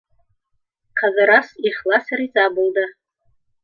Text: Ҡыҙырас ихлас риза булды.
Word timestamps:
Ҡыҙырас 1.03 1.53
ихлас 1.73 2.13
риза 2.23 2.51
булды. 2.61 2.91